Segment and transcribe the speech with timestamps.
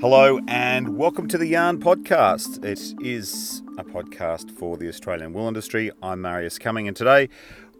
[0.00, 2.64] Hello and welcome to the Yarn Podcast.
[2.64, 5.90] It is a podcast for the Australian wool industry.
[6.02, 7.28] I'm Marius Cumming, and today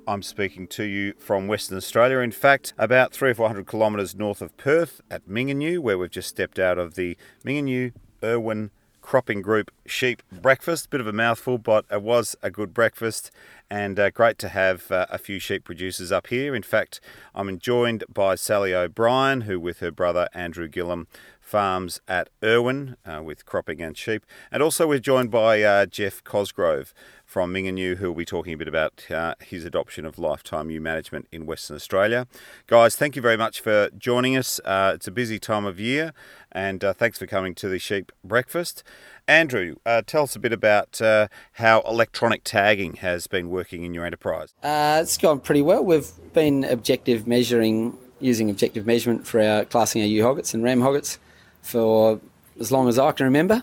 [0.06, 2.19] I'm speaking to you from Western Australia.
[2.19, 6.10] In fact, about three or four hundred kilometres north of Perth at Mingenew, where we've
[6.10, 7.92] just stepped out of the Mingenew
[8.22, 10.90] Irwin Cropping Group sheep breakfast.
[10.90, 13.30] Bit of a mouthful, but it was a good breakfast
[13.70, 16.54] and uh, great to have uh, a few sheep producers up here.
[16.54, 17.00] In fact,
[17.34, 21.06] I'm joined by Sally O'Brien, who, with her brother Andrew Gillam,
[21.40, 24.26] farms at Irwin uh, with cropping and sheep.
[24.50, 26.92] And also, we're joined by uh, Jeff Cosgrove
[27.24, 30.80] from Mingenew, who will be talking a bit about uh, his adoption of lifetime ewe
[30.80, 32.26] management in Western Australia.
[32.66, 34.60] Guys, thank you very much for joining us.
[34.64, 36.12] Uh, it's a busy time of year,
[36.50, 38.82] and thanks for coming to the sheep breakfast.
[39.28, 43.94] Andrew, uh, tell us a bit about uh, how electronic tagging has been working in
[43.94, 44.54] your enterprise.
[44.62, 45.84] Uh, it's gone pretty well.
[45.84, 50.80] We've been objective measuring, using objective measurement for our classing our ewe hoggets and ram
[50.80, 51.18] hoggets
[51.62, 52.20] for
[52.59, 53.62] as long as I can remember.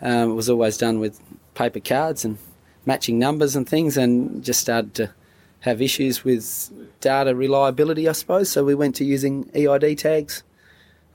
[0.00, 1.20] Um, it was always done with
[1.54, 2.38] paper cards and
[2.86, 5.10] matching numbers and things, and just started to
[5.60, 8.50] have issues with data reliability, I suppose.
[8.50, 10.44] So we went to using EID tags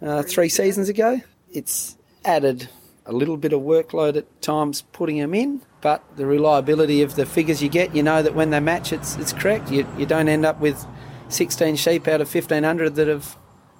[0.02, 1.22] uh, three seasons ago.
[1.52, 2.69] It's added
[3.06, 7.26] a little bit of workload at times putting them in, but the reliability of the
[7.26, 9.72] figures you get, you know that when they match, it's it's correct.
[9.72, 10.86] You you don't end up with
[11.30, 13.38] 16 sheep out of 1500 that have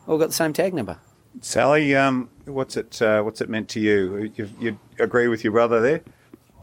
[0.08, 0.98] all got the same tag number.
[1.42, 4.32] Sally, um, what's it uh, what's it meant to you?
[4.36, 4.50] you?
[4.60, 6.02] You agree with your brother there?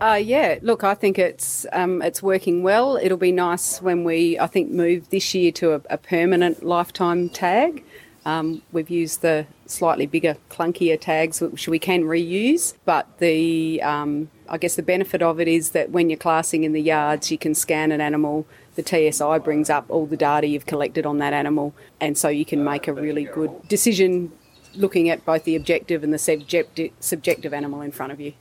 [0.00, 2.96] Uh, yeah, look, I think it's um, it's working well.
[2.96, 7.28] It'll be nice when we, I think, move this year to a, a permanent lifetime
[7.28, 7.84] tag.
[8.26, 12.74] Um, we've used the slightly bigger, clunkier tags, which we can reuse.
[12.84, 16.72] But the, um, I guess, the benefit of it is that when you're classing in
[16.72, 18.46] the yards, you can scan an animal.
[18.74, 22.44] The TSI brings up all the data you've collected on that animal, and so you
[22.44, 24.32] can make a really good decision
[24.74, 28.32] looking at both the objective and the subjective, subjective animal in front of you.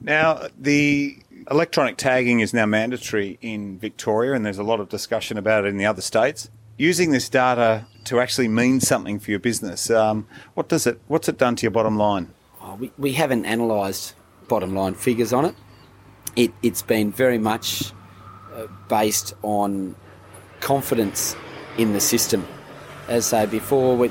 [0.00, 1.18] Now, the
[1.50, 5.68] electronic tagging is now mandatory in Victoria, and there's a lot of discussion about it
[5.68, 6.50] in the other states.
[6.76, 11.00] Using this data to actually mean something for your business, um, what does it?
[11.08, 12.32] What's it done to your bottom line?
[12.60, 14.14] Oh, we, we haven't analysed
[14.48, 15.54] bottom line figures on it.
[16.36, 17.92] it it's been very much
[18.54, 19.94] uh, based on
[20.60, 21.36] confidence
[21.78, 22.46] in the system.
[23.08, 24.08] As I say before, we,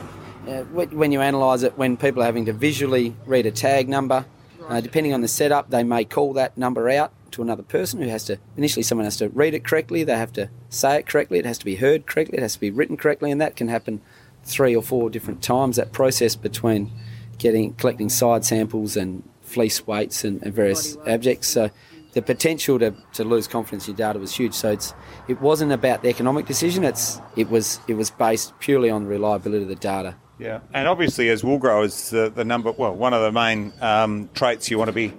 [0.47, 4.25] uh, when you analyse it, when people are having to visually read a tag number,
[4.67, 8.07] uh, depending on the setup, they may call that number out to another person who
[8.09, 11.37] has to initially someone has to read it correctly, they have to say it correctly,
[11.37, 13.67] it has to be heard correctly, it has to be written correctly, and that can
[13.67, 14.01] happen
[14.43, 15.75] three or four different times.
[15.75, 16.89] That process between
[17.37, 21.47] getting collecting side samples and fleece weights and, and various objects.
[21.47, 21.69] So
[22.13, 24.53] the potential to, to lose confidence in your data was huge.
[24.53, 24.93] So it's
[25.27, 26.83] it wasn't about the economic decision.
[26.83, 30.15] It's it was it was based purely on the reliability of the data.
[30.39, 34.29] Yeah, and obviously as wool growers, the, the number well one of the main um,
[34.33, 35.13] traits you want to be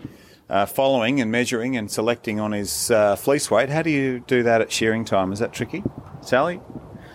[0.53, 3.71] uh, following and measuring and selecting on his uh, fleece weight.
[3.71, 5.33] How do you do that at shearing time?
[5.33, 5.83] Is that tricky,
[6.21, 6.61] Sally?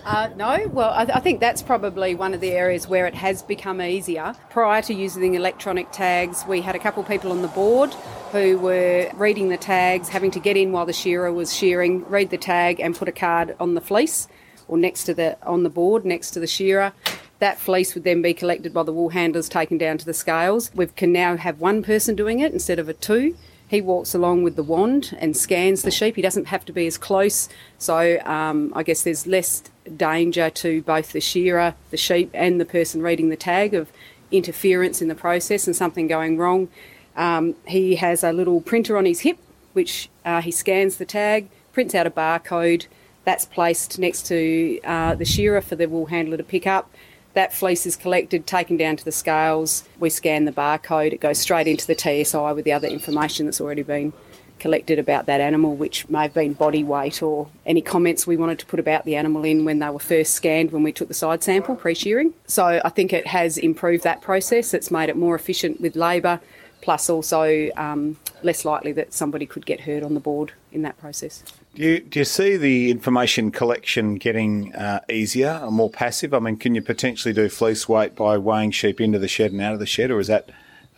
[0.04, 3.14] Uh, no, well, I, th- I, think that's probably one of the areas where it
[3.14, 4.34] has become easier.
[4.50, 7.94] Prior to using electronic tags, we had a couple of people on the board
[8.32, 12.30] who were reading the tags, having to get in while the shearer was shearing, read
[12.30, 14.30] the tag, and put a card on the fleece
[14.68, 16.94] or next to the on the board next to the shearer.
[17.40, 20.72] That fleece would then be collected by the wool handlers, taken down to the scales.
[20.74, 23.36] We can now have one person doing it instead of a two.
[23.68, 26.16] He walks along with the wand and scans the sheep.
[26.16, 29.62] He doesn't have to be as close, so um, I guess there's less
[29.96, 33.92] danger to both the shearer, the sheep, and the person reading the tag of
[34.32, 36.70] interference in the process and something going wrong.
[37.18, 39.38] Um, he has a little printer on his hip,
[39.74, 42.88] which uh, he scans the tag, prints out a barcode.
[43.26, 46.90] That's placed next to uh, the shearer for the wool handler to pick up.
[47.34, 49.84] That fleece is collected, taken down to the scales.
[50.00, 51.14] We scan the barcode.
[51.14, 54.14] It goes straight into the TSI with the other information that's already been
[54.60, 58.60] collected about that animal, which may have been body weight or any comments we wanted
[58.60, 61.14] to put about the animal in when they were first scanned when we took the
[61.14, 62.34] side sample pre shearing.
[62.48, 64.74] So I think it has improved that process.
[64.74, 66.40] It's made it more efficient with labour,
[66.82, 70.98] plus also um, less likely that somebody could get hurt on the board in that
[70.98, 71.44] process.
[71.76, 76.34] Do you, do you see the information collection getting uh, easier or more passive?
[76.34, 79.62] I mean, can you potentially do fleece weight by weighing sheep into the shed and
[79.62, 80.50] out of the shed, or is that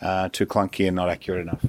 [0.02, 1.66] uh, too clunky and not accurate enough?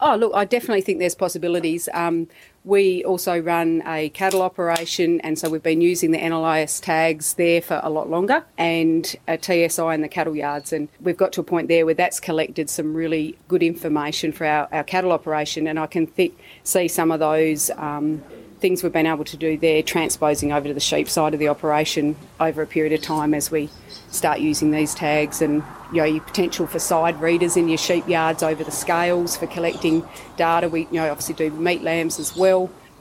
[0.00, 1.88] Oh, look, I definitely think there's possibilities.
[1.94, 2.28] Um,
[2.64, 7.60] We also run a cattle operation, and so we've been using the NLIS tags there
[7.60, 10.72] for a lot longer, and a TSI in the cattle yards.
[10.72, 14.46] And we've got to a point there where that's collected some really good information for
[14.46, 16.32] our, our cattle operation, and I can th-
[16.62, 17.70] see some of those.
[17.76, 18.22] Um,
[18.60, 21.48] things we've been able to do there, transposing over to the sheep side of the
[21.48, 23.68] operation over a period of time as we
[24.14, 25.62] start using these tags and
[25.92, 29.46] you know your potential for side readers in your sheep yards over the scales for
[29.46, 30.06] collecting
[30.36, 30.68] data.
[30.68, 32.53] We you know obviously do meat lambs as well,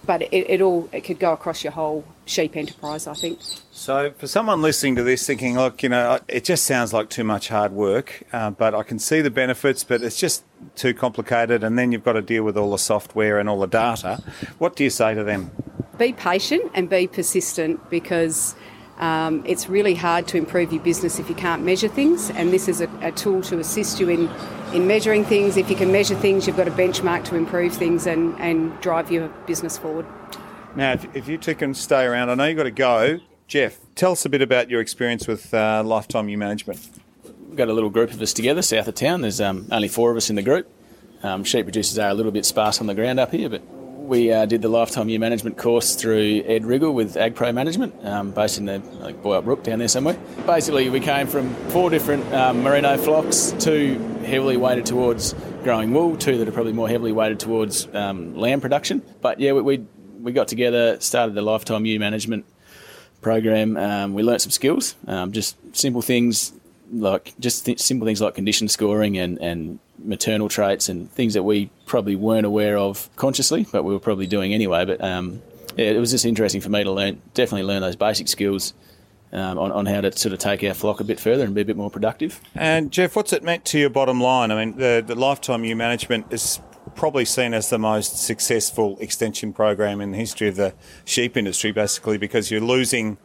[0.06, 3.08] but it, it all it could go across your whole sheep enterprise.
[3.08, 3.40] I think.
[3.72, 7.24] So for someone listening to this, thinking, look, you know, it just sounds like too
[7.24, 10.44] much hard work, uh, but I can see the benefits, but it's just
[10.76, 13.68] too complicated, and then you've got to deal with all the software and all the
[13.68, 14.22] data.
[14.58, 15.52] What do you say to them?
[15.98, 18.56] Be patient and be persistent because
[19.04, 22.70] um, it's really hard to improve your business if you can't measure things, and this
[22.70, 24.30] is a, a, tool to assist you in,
[24.74, 25.58] in measuring things.
[25.58, 29.12] If you can measure things, you've got a benchmark to improve things and, and drive
[29.12, 30.06] your business forward.
[30.78, 33.20] Now, if, if you two can stay around, I know you've got to go.
[33.50, 36.80] Jeff, tell us a bit about your experience with uh, Lifetime Ewe Management.
[37.26, 39.20] We've got a little group of us together south of town.
[39.20, 40.72] There's um, only four of us in the group.
[41.24, 43.64] Um, sheep producers are a little bit sparse on the ground up here, but
[44.04, 48.32] we uh, did the lifetime ewe management course through Ed Riggall with AgPro Management, um,
[48.32, 50.18] based in the like Boyup Brook down there somewhere.
[50.46, 55.34] Basically, we came from four different um, merino flocks, two heavily weighted towards
[55.64, 59.02] growing wool, two that are probably more heavily weighted towards um, lamb production.
[59.22, 59.86] But yeah, we, we,
[60.20, 62.46] we got together, started the lifetime ewe management
[63.22, 63.78] program.
[63.78, 66.54] Um, we learnt some skills, um, just simple things
[66.92, 71.44] like just th- simple things like condition scoring and, and maternal traits and things that
[71.44, 74.86] we probably weren't aware of consciously, but we were probably doing anyway.
[74.86, 75.42] But um,
[75.76, 78.74] yeah, it was just interesting for me to learn, definitely learn those basic skills
[79.32, 81.62] um, on, on how to sort of take our flock a bit further and be
[81.62, 82.40] a bit more productive.
[82.56, 84.52] And Jeff, what's it meant to your bottom line?
[84.52, 86.60] I mean, the, the lifetime ewe management is
[86.96, 90.74] probably seen as the most successful extension program in the history of the
[91.06, 93.18] sheep industry, basically because you're losing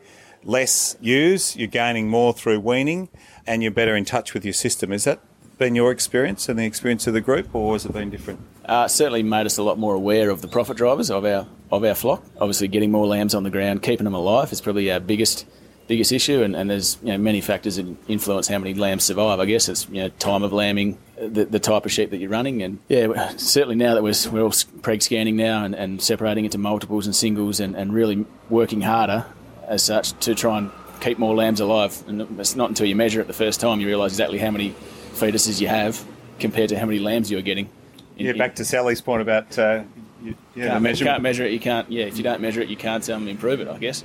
[0.44, 3.08] less ewes, you're gaining more through weaning,
[3.46, 4.92] and you're better in touch with your system.
[4.92, 5.20] Is that
[5.58, 8.40] been your experience and the experience of the group, or has it been different?
[8.64, 11.84] Uh, certainly made us a lot more aware of the profit drivers of our of
[11.84, 12.24] our flock.
[12.40, 15.46] Obviously, getting more lambs on the ground, keeping them alive is probably our biggest
[15.88, 19.40] biggest issue, and, and there's you know, many factors that influence how many lambs survive.
[19.40, 22.30] I guess it's you know time of lambing, the, the type of sheep that you're
[22.30, 26.44] running, and yeah, certainly now that we're, we're all preg scanning now and, and separating
[26.44, 29.26] into multiples and singles, and, and really working harder
[29.66, 30.70] as such to try and
[31.00, 32.02] keep more lambs alive.
[32.06, 34.74] And it's not until you measure it the first time you realise exactly how many
[35.18, 36.04] fetuses you have
[36.38, 37.68] compared to how many lambs you're getting.
[38.16, 39.82] In, yeah, back to Sally's point about uh,
[40.22, 41.04] you, yeah, can't, measure.
[41.04, 41.52] can't measure it.
[41.52, 41.90] You can't.
[41.90, 43.68] Yeah, if you don't measure it, you can't um, improve it.
[43.68, 44.04] I guess.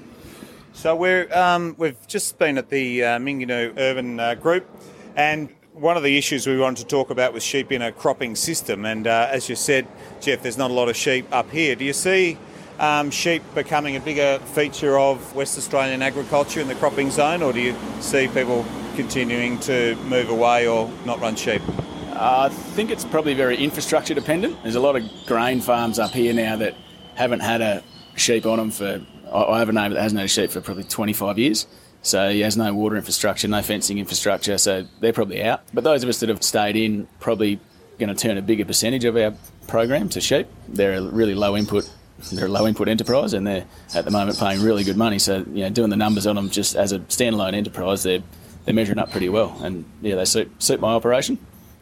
[0.74, 4.68] So we're um, we've just been at the uh, Mingenew Irwin uh, Group,
[5.16, 8.36] and one of the issues we wanted to talk about was sheep in a cropping
[8.36, 8.86] system.
[8.86, 9.88] And uh, as you said,
[10.22, 11.76] Jeff, there's not a lot of sheep up here.
[11.76, 12.38] Do you see
[12.80, 17.54] um, sheep becoming a bigger feature of West Australian agriculture in the cropping zone, or
[17.54, 21.62] do you see people continuing to move away or not run sheep?
[22.10, 24.62] Uh, I think it's probably very infrastructure dependent.
[24.64, 26.76] There's a lot of grain farms up here now that
[27.16, 27.84] haven't had a
[28.16, 29.02] sheep on them for,
[29.32, 31.68] I have a neighbour that hasn't had a sheep for probably 25 years.
[32.02, 35.62] So he has no water infrastructure, no fencing infrastructure, so they're probably out.
[35.74, 37.60] But those of us that have stayed in probably
[37.98, 39.34] going to turn a bigger percentage of our
[39.68, 40.48] program to sheep.
[40.68, 41.90] They're a really low input
[42.32, 45.20] they're a low input enterprise and they're at the moment paying really good money.
[45.20, 48.24] So you know, doing the numbers on them just as a standalone enterprise, they're
[48.66, 51.38] they're measuring up pretty well, and yeah, they suit, suit my operation.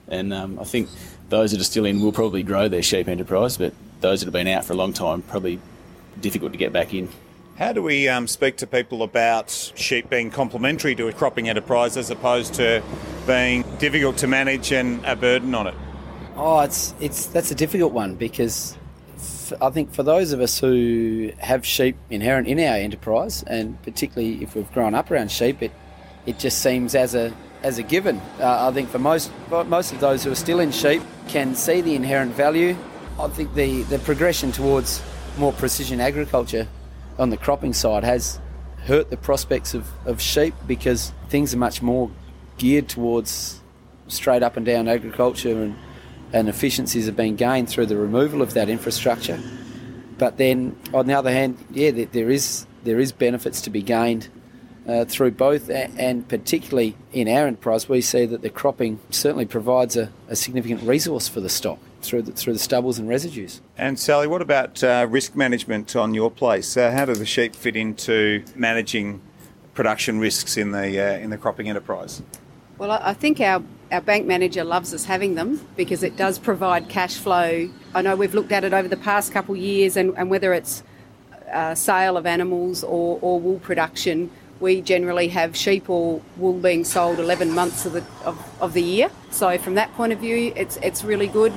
[0.08, 0.90] And um, I think
[1.30, 4.34] those that are still in will probably grow their sheep enterprise, but those that have
[4.34, 5.60] been out for a long time probably
[6.20, 7.10] difficult to get back in.
[7.58, 11.96] How do we um, speak to people about sheep being complementary to a cropping enterprise
[11.96, 12.82] as opposed to
[13.28, 15.76] being difficult to manage and a burden on it?
[16.36, 18.76] Oh, it's it's that's a difficult one because
[19.62, 24.42] I think for those of us who have sheep inherent in our enterprise, and particularly
[24.42, 25.72] if we've grown up around sheep, it
[26.26, 28.20] it just seems as a as a given.
[28.40, 31.82] Uh, I think for most most of those who are still in sheep can see
[31.82, 32.76] the inherent value.
[33.20, 35.02] I think the, the progression towards
[35.38, 36.68] more precision agriculture
[37.20, 38.40] on the cropping side has
[38.86, 42.10] hurt the prospects of, of sheep because things are much more
[42.58, 43.62] geared towards
[44.08, 45.76] straight up and down agriculture and,
[46.34, 49.40] and efficiencies have been gained through the removal of that infrastructure.
[50.18, 54.28] But then on the other hand, yeah, there is there is benefits to be gained
[54.88, 59.96] uh, through both, and particularly in our enterprise, we see that the cropping certainly provides
[59.96, 63.62] a, a significant resource for the stock through the, through the stubbles and residues.
[63.78, 66.76] And Sally, what about uh, risk management on your place?
[66.76, 69.22] Uh, how do the sheep fit into managing
[69.74, 72.22] production risks in the uh, in the cropping enterprise?
[72.78, 73.62] Well, I think our
[73.92, 77.70] our bank manager loves us having them because it does provide cash flow.
[77.94, 80.54] I know we've looked at it over the past couple of years, and, and whether
[80.54, 80.82] it's
[81.52, 84.32] uh, sale of animals or, or wool production,
[84.62, 88.82] we generally have sheep or wool being sold 11 months of the, of, of the
[88.82, 89.10] year.
[89.32, 91.52] So from that point of view, it's, it's really good.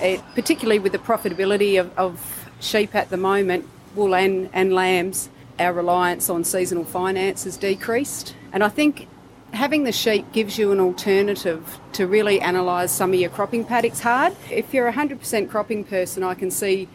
[0.00, 5.28] It, particularly with the profitability of, of sheep at the moment, wool and, and lambs,
[5.58, 8.34] our reliance on seasonal finance has decreased.
[8.52, 9.08] And I think
[9.52, 14.00] having the sheep gives you an alternative to really analyse some of your cropping paddocks
[14.00, 14.36] hard.
[14.50, 16.88] If you're a 100% cropping person, I can see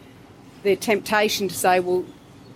[0.62, 2.04] the temptation to say, well,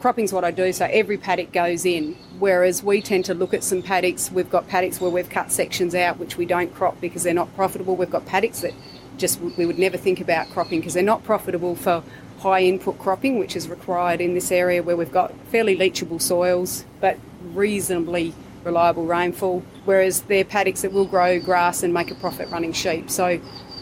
[0.01, 2.15] cropping's what I do, so every paddock goes in.
[2.39, 5.95] Whereas we tend to look at some paddocks, we've got paddocks where we've cut sections
[5.95, 7.97] out which we don't crop because they're not profitable.
[7.97, 8.75] We've got paddocks that
[9.17, 12.05] just we would never think about cropping because they're not profitable for
[12.39, 16.85] high input cropping, which is required in this area where we've got fairly leachable soils
[17.01, 17.19] but
[17.53, 19.65] reasonably reliable rainfall.
[19.85, 23.11] Whereas they're paddocks that will grow grass and make a profit running sheep.
[23.11, 23.41] So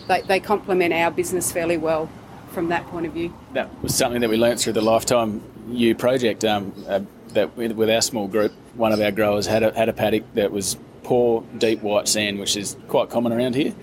[0.08, 2.08] they, they complement our business fairly well
[2.52, 3.34] from that point of view.
[3.52, 6.44] That was something that we learnt through the Lifetime Ewe project.
[6.44, 9.88] Um, uh, that with, with, our small group, one of our growers had a, had
[9.88, 13.74] a paddock that was poor, deep white sand, which is quite common around here.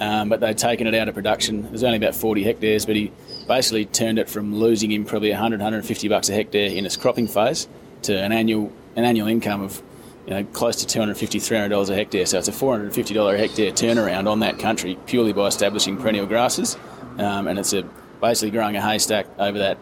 [0.00, 1.62] Um, but they'd taken it out of production.
[1.62, 3.12] There's only about 40 hectares, but he
[3.48, 7.28] basically turned it from losing him probably 100, 150 bucks a hectare in its cropping
[7.28, 7.66] phase
[8.02, 9.82] to an annual an annual income of
[10.26, 12.26] you know, close to 250 $300 a hectare.
[12.26, 16.76] So it's a $450 a hectare turnaround on that country purely by establishing perennial grasses.
[17.18, 17.88] Um, and it's a
[18.20, 19.78] basically growing a haystack over that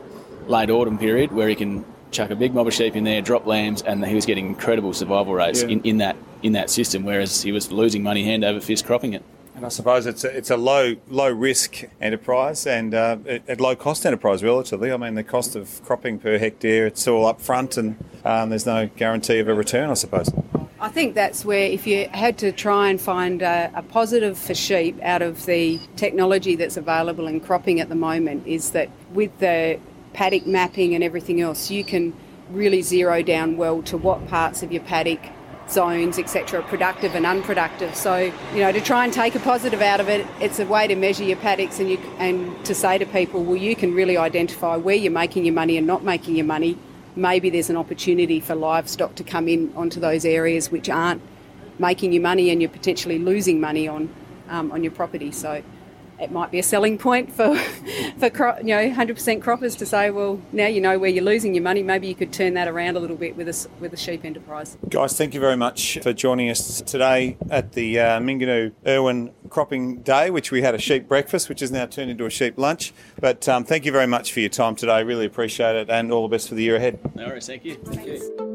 [0.48, 3.46] late autumn period where he can chuck a big mob of sheep in there, drop
[3.46, 5.68] lambs, and he was getting incredible survival rates yeah.
[5.68, 9.14] in, in that in that system, whereas he was losing money hand over fist cropping
[9.14, 9.22] it.
[9.56, 13.76] And I suppose it's a, it's a low low risk enterprise and uh, at low
[13.76, 14.92] cost enterprise relatively.
[14.92, 18.66] I mean, the cost of cropping per hectare it's all up front, and um, there's
[18.66, 19.90] no guarantee of a return.
[19.90, 20.30] I suppose.
[20.80, 24.54] I think that's where if you had to try and find a, a, positive for
[24.54, 29.38] sheep out of the technology that's available in cropping at the moment is that with
[29.38, 29.78] the
[30.14, 32.14] paddock mapping and everything else, you can
[32.50, 35.20] really zero down well to what parts of your paddock
[35.68, 37.94] zones, etc., are productive and unproductive.
[37.94, 40.86] So, you know, to try and take a positive out of it, it's a way
[40.86, 44.16] to measure your paddocks and you and to say to people, well, you can really
[44.16, 46.78] identify where you're making your money and not making your money
[47.16, 51.22] maybe there's an opportunity for livestock to come in onto those areas which aren't
[51.78, 54.12] making you money and you're potentially losing money on
[54.48, 55.30] um, on your property.
[55.32, 55.62] So
[56.20, 57.56] it might be a selling point for
[58.18, 61.54] for cro- you know 100% croppers to say, well, now you know where you're losing
[61.54, 61.82] your money.
[61.82, 64.76] Maybe you could turn that around a little bit with a with a sheep enterprise.
[64.88, 70.02] Guys, thank you very much for joining us today at the uh, Mingenew Irwin Cropping
[70.02, 72.92] Day, which we had a sheep breakfast, which has now turned into a sheep lunch.
[73.20, 75.02] But um, thank you very much for your time today.
[75.02, 76.98] Really appreciate it, and all the best for the year ahead.
[77.14, 77.74] No worries, thank you.
[77.74, 78.53] Thank you.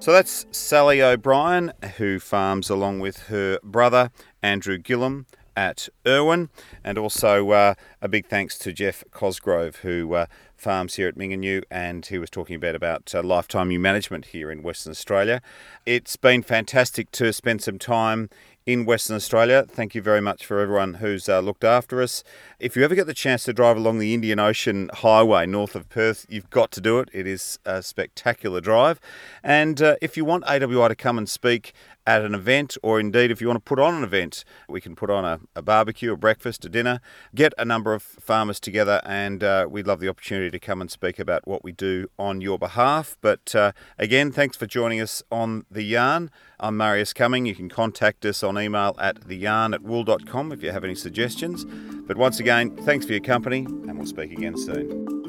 [0.00, 4.10] So that's Sally O'Brien, who farms along with her brother
[4.42, 6.48] Andrew Gillum at Irwin,
[6.82, 10.24] and also uh, a big thanks to Jeff Cosgrove, who uh,
[10.56, 14.50] farms here at Mingenew, and he was talking about about uh, lifetime ewe management here
[14.50, 15.42] in Western Australia.
[15.84, 18.30] It's been fantastic to spend some time
[18.66, 19.64] in Western Australia.
[19.68, 22.22] Thank you very much for everyone who's uh, looked after us.
[22.58, 25.88] If you ever get the chance to drive along the Indian Ocean Highway north of
[25.88, 27.08] Perth, you've got to do it.
[27.12, 29.00] It is a spectacular drive.
[29.42, 31.72] And uh, if you want AWI to come and speak
[32.06, 34.96] at an event, or indeed if you want to put on an event, we can
[34.96, 37.00] put on a, a barbecue, a breakfast, a dinner,
[37.34, 40.90] get a number of farmers together, and uh, we'd love the opportunity to come and
[40.90, 43.16] speak about what we do on your behalf.
[43.20, 46.30] But uh, again, thanks for joining us on The Yarn.
[46.58, 47.46] I'm Marius Cumming.
[47.46, 51.64] You can contact us on email at theyarn at wool.com if you have any suggestions.
[52.06, 55.19] But once again, thanks for your company, and we'll speak again soon.